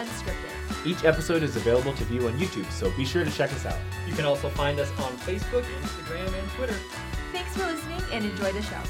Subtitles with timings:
[0.00, 0.86] Unscripted.
[0.86, 3.76] Each episode is available to view on YouTube, so be sure to check us out.
[4.08, 6.76] You can also find us on Facebook, Instagram, and Twitter.
[7.32, 8.80] Thanks for listening and enjoy the show.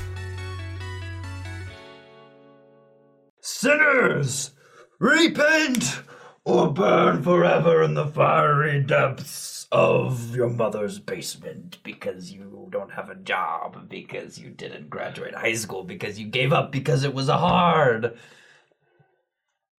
[3.41, 4.53] Sinners,
[5.01, 6.03] repent
[6.44, 13.11] or burn forever in the fiery depths of your mother's basement because you don't have
[13.11, 17.29] a job, because you didn't graduate high school, because you gave up because it was
[17.29, 18.16] hard.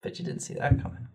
[0.04, 1.08] Bet you didn't see that coming.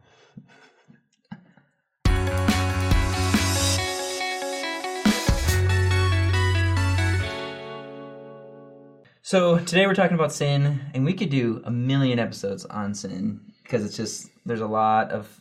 [9.26, 13.40] So today we're talking about sin, and we could do a million episodes on sin
[13.60, 15.40] because it's just there's a lot of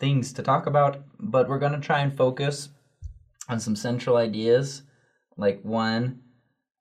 [0.00, 2.70] things to talk about, but we're gonna try and focus
[3.48, 4.82] on some central ideas.
[5.36, 6.22] Like one,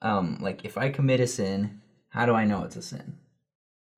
[0.02, 3.20] um, like if I commit a sin, how do I know it's a sin?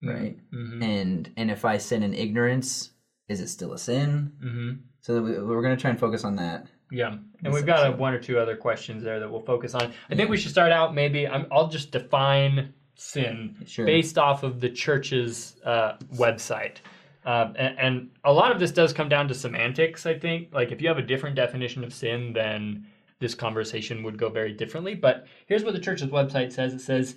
[0.04, 0.38] Right?
[0.54, 0.84] Mm-hmm.
[0.84, 2.90] And and if I sin in ignorance,
[3.30, 4.34] is it still a sin?
[4.44, 4.72] Mm-hmm.
[5.00, 6.68] So we, we're gonna try and focus on that.
[6.94, 9.92] Yeah, and we've got a, one or two other questions there that we'll focus on.
[10.12, 11.28] I think we should start out maybe.
[11.28, 13.86] I'm, I'll just define sin Sure.
[13.86, 16.78] based off of the church's uh, website.
[17.26, 20.54] Um, and, and a lot of this does come down to semantics, I think.
[20.54, 22.86] Like, if you have a different definition of sin, then
[23.20, 24.94] this conversation would go very differently.
[24.94, 27.16] But here's what the church's website says it says,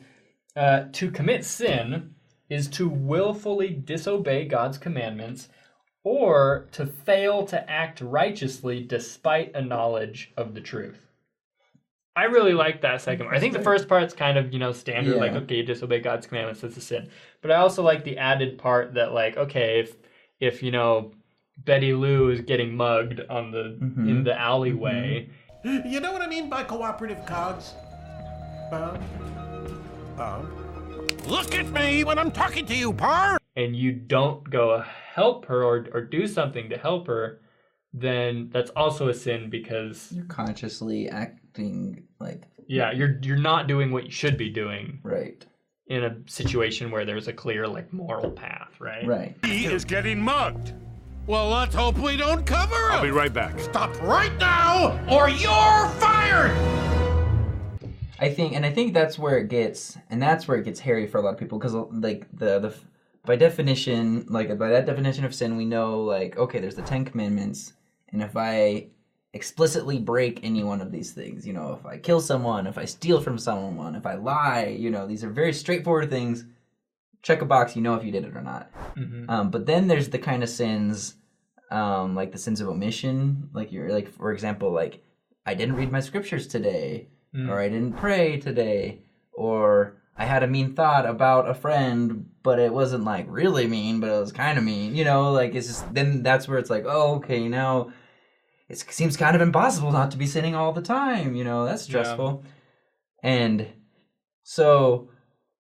[0.57, 2.15] uh, To commit sin
[2.49, 5.49] is to willfully disobey God's commandments
[6.07, 11.09] or to fail to act righteously despite a knowledge of the truth.
[12.15, 13.35] I really like that second one.
[13.35, 16.29] I think the first part's kind of, you know, standard, like, okay, you disobey God's
[16.29, 17.11] commandments, that's a sin.
[17.43, 19.97] But I also like the added part that, like, okay, if,
[20.39, 21.11] if you know,
[21.65, 24.09] Betty Lou is getting mugged on the Mhm.
[24.09, 25.29] in the alleyway,
[25.65, 27.75] You know what I mean by cooperative cogs?
[28.70, 29.03] Bob?
[30.17, 30.47] Bob?
[31.27, 33.39] Look at me when I'm talking to you, Par!
[33.57, 37.41] And you don't go help her or, or do something to help her,
[37.93, 43.91] then that's also a sin because You're consciously acting like yeah, you're you're not doing
[43.91, 45.45] what you should be doing right,
[45.86, 49.07] in a situation where there's a clear like moral path, right?
[49.07, 49.36] right.
[49.45, 50.73] He is getting mugged.
[51.27, 52.92] Well, let's hope we don't cover him.
[52.92, 53.59] I'll be right back.
[53.59, 56.57] Stop right now, or you're fired!
[58.19, 61.07] I think, and I think that's where it gets, and that's where it gets hairy
[61.07, 62.75] for a lot of people because, like the the
[63.27, 67.05] by definition, like by that definition of sin, we know like okay, there's the Ten
[67.05, 67.73] Commandments,
[68.13, 68.89] and if I
[69.35, 72.86] explicitly break any one of these things, you know, if I kill someone, if I
[72.86, 76.45] steal from someone, if I lie, you know, these are very straightforward things.
[77.23, 78.70] Check a box, you know if you did it or not.
[78.95, 79.29] Mhm.
[79.29, 81.17] Um, but then there's the kind of sins,
[81.70, 85.03] um, like the sins of omission, like you're like for example, like
[85.45, 87.51] I didn't read my scriptures today, Mm.
[87.51, 89.01] or I didn't pray today,
[89.35, 94.01] or I had a mean thought about a friend, but it wasn't like really mean,
[94.01, 95.33] but it was kind of mean, you know.
[95.33, 97.90] Like it's just then that's where it's like, oh, okay, now
[98.68, 101.64] it seems kind of impossible not to be sinning all the time, you know.
[101.67, 101.90] That's Yeah.
[101.90, 102.45] stressful,
[103.23, 103.67] and
[104.42, 105.08] so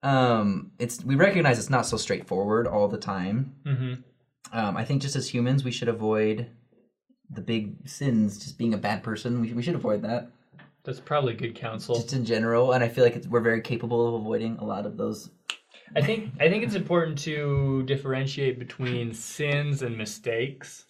[0.02, 4.02] um it's we recognize it's not so straightforward all the time Mhm.
[4.52, 6.46] um, I think just as humans, we should avoid
[7.28, 8.38] the big sins.
[8.38, 10.30] Just being a bad person, we, we should avoid that.
[10.84, 11.96] That's probably good counsel.
[11.96, 14.86] Just in general, and I feel like it's, we're very capable of avoiding a lot
[14.86, 15.30] of those.
[15.94, 20.86] I think I think it's important to differentiate between sins and mistakes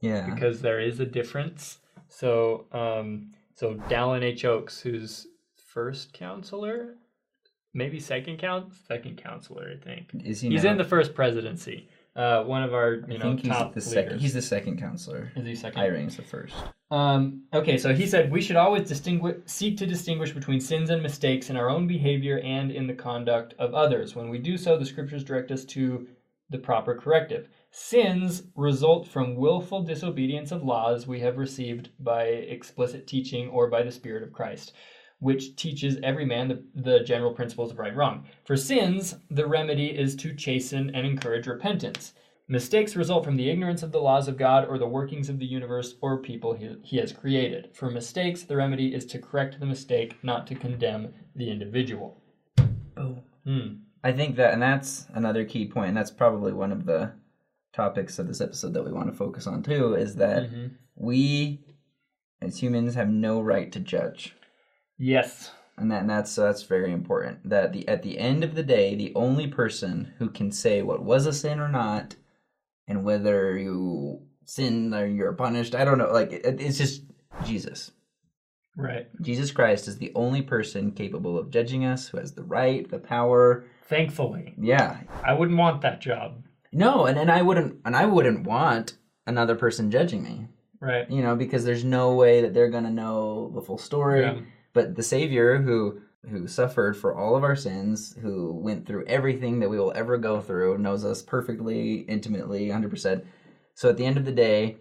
[0.00, 0.28] Yeah.
[0.34, 1.78] because there is a difference.
[2.08, 4.44] So, um, so Dallin H.
[4.44, 5.28] Oaks, who's
[5.66, 6.96] first counselor,
[7.74, 10.10] maybe second count, second counselor, I think.
[10.24, 10.48] Is he?
[10.48, 10.72] He's now?
[10.72, 11.88] in the first presidency.
[12.16, 13.92] Uh, one of our you I know think he's top the leaders.
[13.92, 14.18] second.
[14.20, 15.32] He's the second counselor.
[15.36, 15.80] Is he second?
[15.80, 16.54] Eyring's the first.
[16.90, 21.02] Um, okay, so he said we should always distinguish, seek to distinguish between sins and
[21.02, 24.16] mistakes in our own behavior and in the conduct of others.
[24.16, 26.08] When we do so, the scriptures direct us to
[26.50, 27.48] the proper corrective.
[27.70, 33.84] Sins result from willful disobedience of laws we have received by explicit teaching or by
[33.84, 34.72] the Spirit of Christ,
[35.20, 38.26] which teaches every man the, the general principles of right and wrong.
[38.44, 42.14] For sins, the remedy is to chasten and encourage repentance.
[42.48, 45.46] Mistakes result from the ignorance of the laws of God or the workings of the
[45.46, 47.70] universe or people he, he has created.
[47.74, 52.20] For mistakes, the remedy is to correct the mistake, not to condemn the individual.
[52.96, 53.18] Oh.
[53.44, 53.74] Hmm.
[54.02, 57.12] I think that, and that's another key point, and that's probably one of the
[57.72, 60.70] topics of this episode that we want to focus on too, is that Mhm.
[60.96, 61.60] we,
[62.42, 64.34] as humans, have no right to judge.
[65.00, 65.50] Yes.
[65.78, 68.94] and that and that's that's very important that the at the end of the day
[68.94, 72.16] the only person who can say what was a sin or not
[72.86, 77.02] and whether you sin or you're punished i don't know like it, it's just
[77.44, 77.90] jesus
[78.76, 79.08] Right.
[79.22, 82.98] jesus christ is the only person capable of judging us who has the right the
[82.98, 86.44] power Thankfully, yeah I wouldn't want that job.
[86.72, 90.46] no and, and i wouldn't and i wouldn't want another person judging me.
[90.80, 91.08] Right.
[91.10, 94.22] You know, because there's no way that they're gonna know the full story.
[94.22, 94.38] Yeah.
[94.72, 99.58] But the Savior who who suffered for all of our sins, who went through everything
[99.60, 103.24] that we will ever go through, knows us perfectly, intimately, 100%.
[103.74, 104.76] So at the end of the day,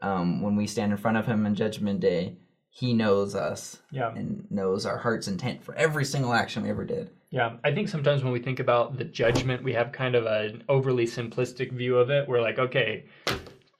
[0.00, 2.36] um, when we stand in front of Him on Judgment Day,
[2.70, 4.12] He knows us Yeah.
[4.14, 7.10] and knows our heart's intent for every single action we ever did.
[7.30, 10.62] Yeah, I think sometimes when we think about the judgment, we have kind of an
[10.68, 12.28] overly simplistic view of it.
[12.28, 13.06] We're like, okay,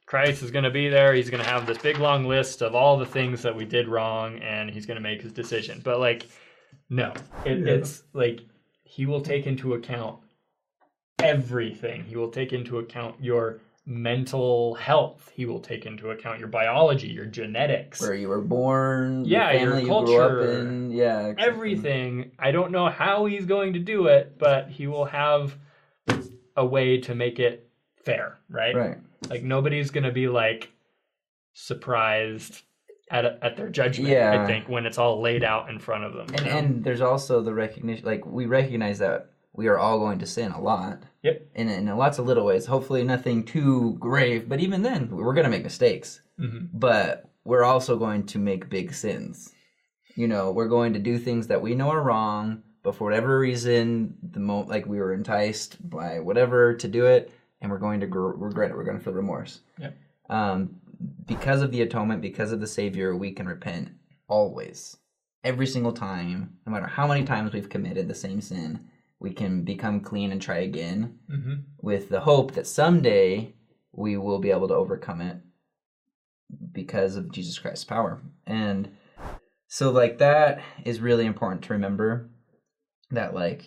[0.06, 1.14] Christ is going to be there.
[1.14, 3.88] He's going to have this big long list of all the things that we did
[3.88, 5.80] wrong, and he's going to make his decision.
[5.82, 6.26] But like,
[6.88, 7.12] no,
[7.44, 8.40] it, it's like
[8.84, 10.20] he will take into account
[11.18, 12.04] everything.
[12.04, 15.32] He will take into account your mental health.
[15.34, 18.00] He will take into account your biology, your genetics.
[18.00, 21.46] Where you were born, Yeah, your family you up culture, in, yeah, exactly.
[21.46, 22.30] everything.
[22.38, 25.56] I don't know how he's going to do it, but he will have
[26.56, 27.65] a way to make it
[28.06, 28.74] fair, right?
[28.74, 28.98] Right.
[29.28, 30.70] Like nobody's going to be like
[31.52, 32.62] surprised
[33.10, 34.08] at at their judgment.
[34.08, 34.42] Yeah.
[34.42, 36.28] I think when it's all laid out in front of them.
[36.28, 36.58] And you know?
[36.58, 40.52] and there's also the recognition, like we recognize that we are all going to sin
[40.52, 41.02] a lot.
[41.22, 41.48] Yep.
[41.54, 42.64] In in lots of little ways.
[42.64, 46.20] Hopefully nothing too grave, but even then we're going to make mistakes.
[46.40, 46.68] Mhm.
[46.72, 49.52] But we're also going to make big sins.
[50.14, 53.38] You know, we're going to do things that we know are wrong, but for whatever
[53.38, 58.00] reason, the mo like we were enticed by whatever to do it, and we're going
[58.00, 58.76] to gr- regret it.
[58.76, 59.60] We're going to feel remorse.
[59.78, 59.96] Yep.
[60.28, 60.76] Um,
[61.26, 63.90] because of the atonement, because of the Savior, we can repent
[64.28, 64.96] always,
[65.44, 68.88] every single time, no matter how many times we've committed the same sin.
[69.18, 71.62] We can become clean and try again Mhm.
[71.80, 73.54] with the hope that someday
[73.92, 75.38] we will be able to overcome it
[76.72, 78.20] because of Jesus Christ's power.
[78.46, 78.90] And
[79.68, 82.28] so like that is really important to remember
[83.10, 83.64] that like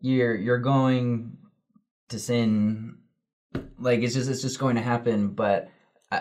[0.00, 1.36] you're you're going
[2.08, 2.96] to sin
[3.78, 5.70] like it's just it's just going to happen but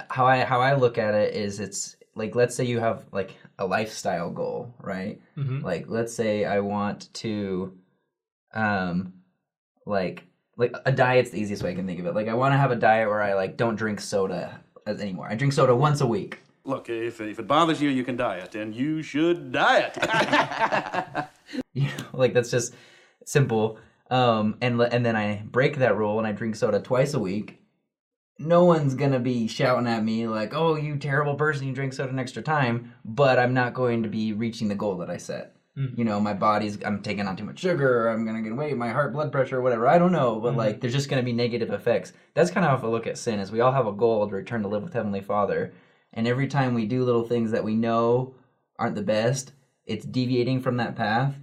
[0.10, 3.36] how I how I look at it is it's like let's say you have like
[3.60, 5.22] a lifestyle goal, right?
[5.38, 5.63] Mhm.
[5.63, 7.74] Like let's say I want to
[8.54, 9.13] um
[9.86, 10.24] like
[10.57, 12.16] like a diet's the easiest way I can think of it.
[12.16, 15.28] Like I want to have a diet where I like don't drink soda anymore.
[15.30, 16.39] I drink soda once a week.
[16.66, 19.98] Look, if, if it bothers you, you can diet, and you should diet.
[21.74, 22.74] You know, like that's just
[23.24, 23.80] simple.
[24.09, 27.59] Um, and and then I break that rule and I drink soda twice a week.
[28.39, 31.68] No one's gonna be shouting at me like, "Oh, you terrible person!
[31.68, 34.98] You drink soda an extra time." But I'm not going to be reaching the goal
[34.98, 35.56] that I set.
[35.95, 38.07] You know, my body's I'm taking on too much sugar.
[38.07, 39.88] I'm gonna get weight, my heart, blood pressure, whatever.
[39.88, 42.13] I don't know, but like, there's just gonna be negative effects.
[42.33, 43.39] That's kind of how I look at sin.
[43.39, 45.74] Is we all have a goal to return to live with Heavenly Father,
[46.13, 48.33] and every time we do little things that we know
[48.80, 49.51] aren't the best,
[49.86, 51.36] it's deviating from that path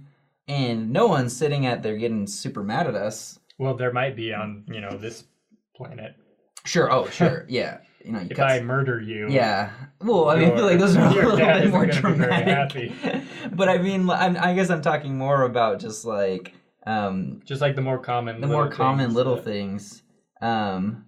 [0.47, 3.39] and no one's sitting at there getting super mad at us.
[3.57, 5.23] Well, there might be on you know this
[5.75, 6.15] planet.
[6.65, 7.79] Sure, oh sure, yeah.
[8.03, 9.71] You know, you If I murder you, yeah.
[9.99, 11.89] Well, I mean, I feel like those are a little bit more gonna be very
[11.89, 12.91] dramatic.
[13.53, 16.53] but I mean, I'm, I guess I'm talking more about just like
[16.85, 20.03] um, just like the more common, the more common things little that- things.
[20.41, 21.05] Um,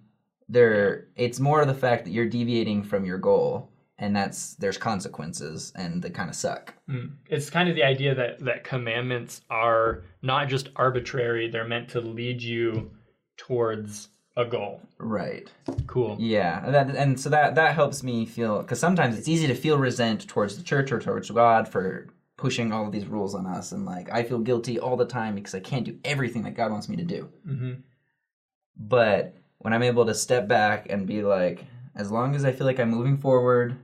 [0.48, 5.72] there, it's more the fact that you're deviating from your goal, and that's there's consequences,
[5.74, 6.74] and they kind of suck.
[6.88, 7.12] Mm.
[7.28, 12.00] It's kind of the idea that that commandments are not just arbitrary; they're meant to
[12.00, 12.90] lead you
[13.36, 14.80] towards a goal.
[14.98, 15.50] Right.
[15.86, 16.16] Cool.
[16.18, 19.54] Yeah, and that, and so that that helps me feel because sometimes it's easy to
[19.54, 22.06] feel resent towards the church or towards God for
[22.36, 25.34] pushing all of these rules on us, and like I feel guilty all the time
[25.34, 27.28] because I can't do everything that God wants me to do.
[27.44, 27.72] hmm
[28.76, 31.64] But when I'm able to step back and be like,
[31.96, 33.76] as long as I feel like I'm moving forward,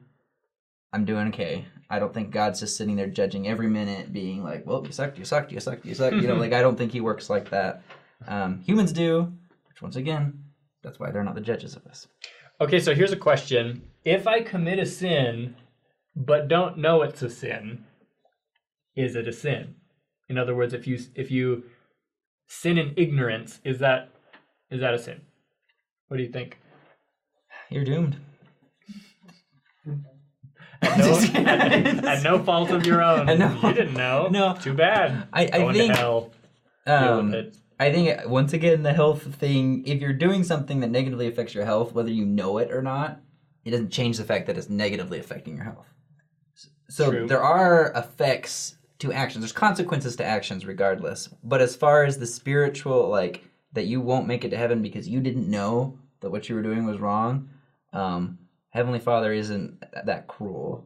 [0.94, 1.66] I'm doing okay.
[1.90, 5.18] I don't think God's just sitting there judging every minute, being like, "Well, you sucked,
[5.18, 7.50] you sucked, you sucked, you sucked." You know, like I don't think He works like
[7.50, 7.82] that.
[8.28, 9.32] Um, humans do,
[9.68, 10.44] which once again,
[10.84, 12.06] that's why they're not the judges of us.
[12.60, 15.56] Okay, so here's a question: If I commit a sin,
[16.14, 17.84] but don't know it's a sin,
[18.94, 19.74] is it a sin?
[20.28, 21.64] In other words, if you if you
[22.46, 24.10] sin in ignorance, is that
[24.70, 25.22] is that a sin?
[26.06, 26.60] What do you think?
[27.68, 28.16] You're doomed.
[30.84, 30.98] At
[31.34, 33.26] no, at, at no fault of your own.
[33.38, 33.58] Know.
[33.62, 34.28] You didn't know.
[34.30, 34.54] No.
[34.60, 35.28] Too bad.
[35.32, 36.32] I- I Going think- to hell.
[36.86, 37.50] Um.
[37.80, 39.84] I think once again the health thing.
[39.86, 43.20] If you're doing something that negatively affects your health, whether you know it or not,
[43.64, 45.86] it doesn't change the fact that it's negatively affecting your health.
[46.88, 47.26] So True.
[47.26, 49.42] there are effects to actions.
[49.42, 51.28] There's consequences to actions, regardless.
[51.42, 55.08] But as far as the spiritual, like that you won't make it to heaven because
[55.08, 57.48] you didn't know that what you were doing was wrong.
[57.92, 58.38] Um,
[58.74, 60.84] Heavenly Father isn't that cruel.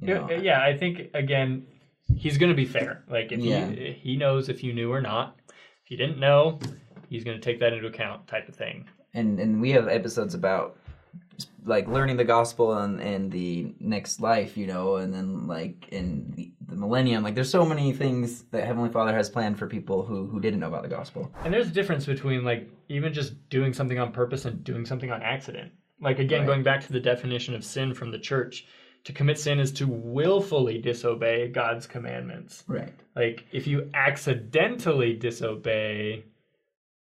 [0.00, 0.28] You know?
[0.30, 1.66] Yeah, yeah, I think again,
[2.14, 3.02] he's going to be fair.
[3.08, 3.66] Like if Yeah.
[3.66, 5.36] he he knows if you knew or not.
[5.84, 6.58] If you didn't know,
[7.08, 8.86] he's going to take that into account, type of thing.
[9.14, 10.76] and and we have episodes about
[11.64, 16.30] like learning the gospel and and the next life, you know, and then like in
[16.36, 17.22] the, the millennium.
[17.24, 20.60] Like there's so many things that Heavenly Father has planned for people who who didn't
[20.60, 21.32] know about the gospel.
[21.44, 25.10] And there's a difference between like even just doing something on purpose and doing something
[25.10, 25.72] on accident.
[26.00, 26.46] Like again, Right.
[26.46, 28.66] going back to the definition of sin from the church,
[29.04, 32.64] to commit sin is to willfully disobey God's commandments.
[32.66, 32.92] Right.
[33.16, 36.24] Like if you accidentally disobey,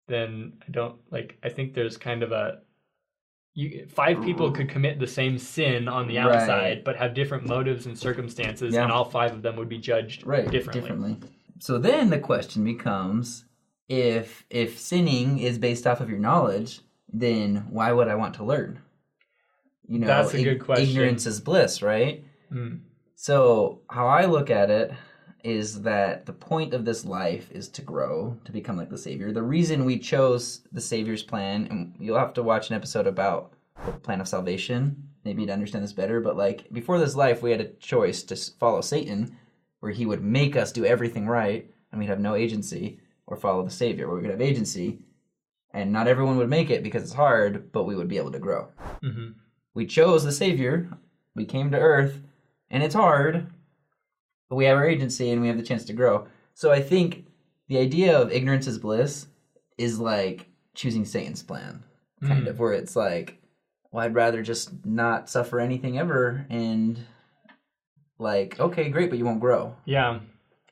[0.08, 1.36] then I don't like.
[1.42, 2.60] I think there's kind of a.
[3.54, 6.26] You, five people could commit the same sin on the Right.
[6.26, 8.82] outside, but have different motives and circumstances, Yeah.
[8.82, 10.50] and all five of them would be judged Right.
[10.50, 11.16] differently.
[11.58, 13.46] So then the question becomes
[13.88, 18.44] if if sinning is based off of your knowledge, then why would I want to
[18.44, 18.80] learn?
[19.88, 20.88] You know, That's a good question.
[20.88, 22.24] Ignorance is bliss, right?
[22.52, 22.80] Mm.
[23.14, 24.92] So, how I look at it
[25.44, 29.32] is that the point of this life is to grow, to become like the Savior.
[29.32, 33.52] The reason we chose the Savior's plan, and you'll have to watch an episode about
[33.84, 37.52] the plan of salvation, maybe to understand this better, but like before this life, we
[37.52, 39.36] had a choice to follow Satan,
[39.80, 43.62] where he would make us do everything right, and we'd have no agency, or follow
[43.62, 44.98] the Savior, where we could have agency.
[45.72, 48.38] And not everyone would make it because it's hard, but we would be able to
[48.38, 48.68] grow.
[49.00, 49.28] hmm
[49.76, 50.88] We chose the Savior.
[51.34, 52.18] We came to Earth,
[52.70, 53.46] and it's hard,
[54.48, 56.26] but we have our agency and we have the chance to grow.
[56.54, 57.26] So I think
[57.68, 59.26] the idea of ignorance is bliss
[59.76, 61.82] is like choosing Satan's plan,
[62.24, 62.50] kind Mm.
[62.50, 63.36] of, where it's like,
[63.92, 66.98] well, I'd rather just not suffer anything ever, and
[68.18, 69.76] like, okay, great, but you won't grow.
[69.84, 70.20] Yeah.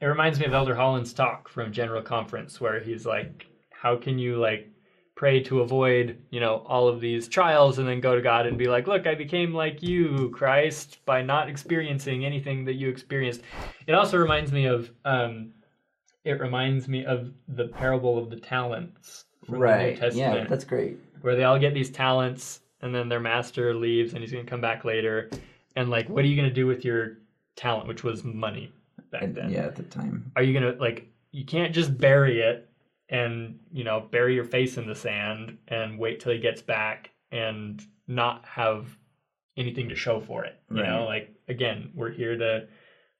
[0.00, 4.18] It reminds me of Elder Holland's talk from General Conference where he's like, how can
[4.18, 4.70] you like
[5.14, 8.58] pray to avoid, you know, all of these trials and then go to God and
[8.58, 13.42] be like, look, I became like you, Christ, by not experiencing anything that you experienced.
[13.86, 15.50] It also reminds me of um
[16.24, 19.96] it reminds me of the parable of the talents from the New Right.
[19.98, 20.98] Testament Yeah, that's great.
[21.20, 24.48] where they all get these talents and then their master leaves and he's going to
[24.50, 25.30] come back later
[25.76, 27.18] and like what are you going to do with your
[27.56, 28.72] talent which was money
[29.10, 30.30] back then yeah, at the time.
[30.34, 32.68] are you going to like you can't just bury it
[33.18, 33.32] and
[33.78, 37.82] you know bury your face in the sand and wait till he gets back and
[38.08, 38.80] not have
[39.56, 42.66] anything to show for it you know like again we're here to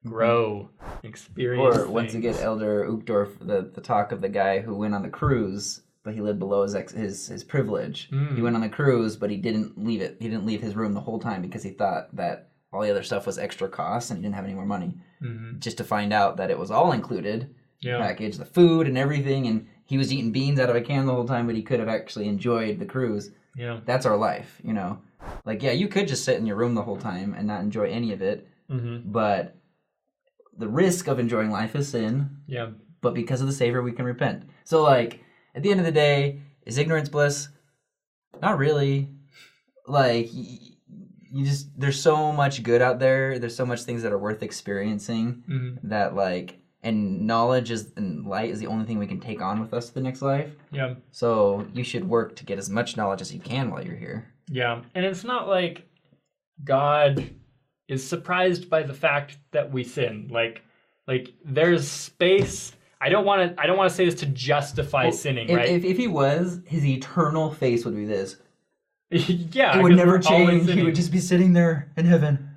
[0.07, 0.69] grow
[1.03, 2.45] experience Or once again, things.
[2.45, 6.21] Elder Uchtdorf, the, the talk of the guy who went on the cruise, but he
[6.21, 8.11] lived below his ex, his his privilege.
[8.13, 8.37] Mm.
[8.37, 10.19] He went on the cruise, but he didn't leave it.
[10.21, 13.03] He didn't leave his room the whole time because he thought that all the other
[13.03, 14.93] stuff was extra cost and he didn't have any more money.
[15.23, 15.59] Mhm.
[15.61, 19.47] Just to find out that it was all included, yeah package, the food and everything,
[19.47, 21.81] and he was eating beans out of a can the whole time, but he could
[21.81, 23.31] have actually enjoyed the cruise.
[23.55, 24.99] yeah That's our life, you know.
[25.45, 27.91] Like, yeah, you could just sit in your room the whole time and not enjoy
[27.91, 29.55] any of it, hmm but
[30.57, 34.07] the risk of enjoying life is sin yeah but because of the Savior, we can
[34.07, 34.49] repent.
[34.65, 35.23] So, like,
[35.55, 37.49] at the end of the day, is ignorance bliss?
[38.41, 39.11] Not really.
[39.87, 43.39] Like, you just, there's so much good out there.
[43.39, 48.25] There's so much things that are worth experiencing hmm that, like, and knowledge is, and
[48.27, 50.51] light is the only thing we can take on with us to the next life.
[50.71, 53.97] yeah So, you should work to get as much knowledge as you can while you're
[53.97, 54.27] here.
[54.49, 55.89] Yeah, and it's not like
[56.63, 57.31] God
[57.89, 60.29] is surprised by the fact that we sin.
[60.31, 60.63] Like,
[61.09, 62.73] like there's space.
[63.01, 63.63] I don't want to.
[63.63, 65.69] I don't want to say this to justify sinning, If, right?
[65.69, 68.37] if, if he was, his eternal face would be this.
[69.11, 70.71] yeah, It would never change.
[70.71, 72.51] He would just be sitting there in heaven.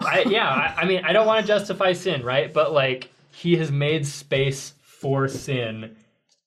[0.00, 2.52] I, yeah, I, I mean, I don't want to justify sin, right?
[2.52, 5.96] But like, He has made space for sin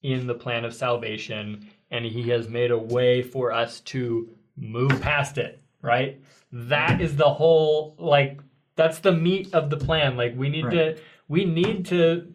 [0.04, 5.02] in the plan of salvation, and He has made a way for us to move
[5.02, 6.22] past it, right?
[6.52, 8.40] That is the whole, like,
[8.76, 10.16] that's the meat of the plan.
[10.16, 12.32] Like, we need to, we need to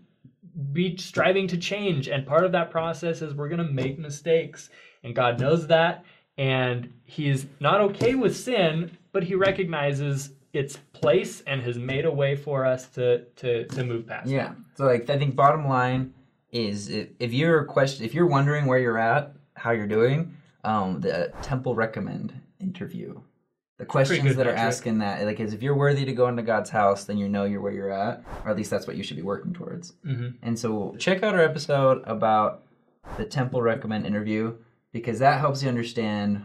[0.73, 4.69] be striving to change, and part of that process is we're gonna make mistakes,
[5.05, 6.05] and God knows that,
[6.37, 12.11] and He's not okay with sin, but He recognizes its place and has made a
[12.11, 14.29] way for us to to to move past.
[14.29, 14.53] Yeah.
[14.77, 16.13] So like I think bottom line
[16.51, 21.01] is if, if you're question if you're wondering where you're at, how you're doing, um,
[21.01, 23.21] the Temple Recommend interview.
[23.79, 24.59] The questions that are metric.
[24.59, 27.45] asking that like is if you're worthy to go into God's house, then you know
[27.45, 29.93] you're where you're at, or at least that's what you should be working towards.
[30.07, 30.35] Mhm.
[30.43, 32.63] And so check out our episode about
[33.17, 34.57] the Temple Recommend interview
[34.93, 36.45] because that helps you understand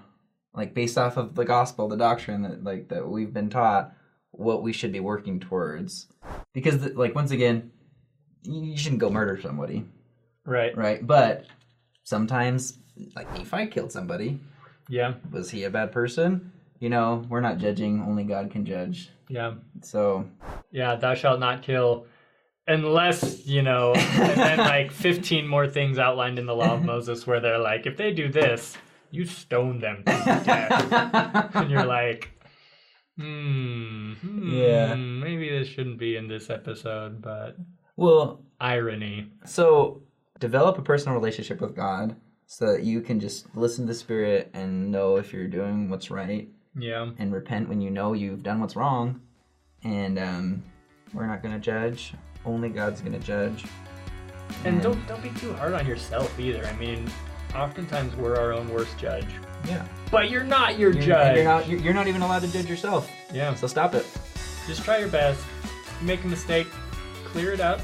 [0.55, 3.93] like based off of the gospel, the doctrine that like that we've been taught,
[4.31, 6.07] what we should be working towards.
[6.53, 7.71] Because the, like once again,
[8.43, 9.85] you shouldn't go murder somebody,
[10.45, 10.75] Right.
[10.77, 11.05] right?
[11.05, 11.45] But
[12.03, 12.77] sometimes
[13.15, 14.39] like Nephi killed somebody.
[14.87, 15.15] Yeah.
[15.31, 16.51] Was he a bad person?
[16.79, 19.09] You know, we're not judging, only God can judge.
[19.27, 19.55] Yeah.
[19.81, 20.29] So
[20.71, 20.95] Yeah.
[20.95, 22.05] Thou shalt not kill.
[22.67, 27.27] Unless, you know, and then like 15 more things outlined in the law of Moses
[27.27, 28.75] where they're like, if they do this,
[29.11, 30.11] you stone them to
[30.45, 31.51] death.
[31.55, 32.29] and you're like,
[33.17, 34.95] hmm, hmm, Yeah.
[34.95, 37.57] maybe this shouldn't be in this episode, but
[37.95, 39.31] well, irony.
[39.45, 40.01] so
[40.39, 44.49] develop a personal relationship with God so that you can just listen to the Spirit
[44.53, 47.09] and know if you're doing what's right Yeah.
[47.17, 49.21] and repent when you know you've done what's wrong.
[49.83, 50.63] And um,
[51.13, 52.13] we're not gonna judge.
[52.45, 53.63] Only God's gonna judge.
[54.63, 56.65] And don't don't be too hard on yourself either.
[56.65, 57.09] I mean,
[57.55, 59.27] oftentimes we're our own worst judge.
[59.67, 59.87] yeah.
[60.11, 61.35] But you're not your You're, judge.
[61.35, 61.67] you're not.
[61.67, 63.09] You're, you're not even allowed to judge yourself.
[63.33, 63.53] yeah.
[63.55, 64.05] So stop it.
[64.67, 65.43] Just try your best.
[66.01, 66.67] You make a mistake,
[67.25, 67.81] clear it up,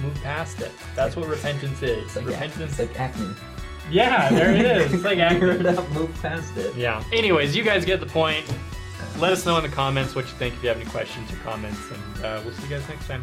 [0.00, 0.72] move past it.
[0.94, 2.04] That's what repentance is.
[2.04, 2.78] It's like, repentance.
[2.78, 3.34] it's like acne.
[3.90, 4.92] yeah, there it is.
[4.94, 5.60] It's like Clear acting.
[5.60, 5.88] it up.
[5.92, 6.74] Move past it.
[6.76, 7.02] Yeah.
[7.12, 8.44] Anyways, you guys get the point.
[9.18, 11.36] Let us know in the comments what you think if you have any questions or
[11.36, 13.22] comments, and uh, we'll see you guys next time.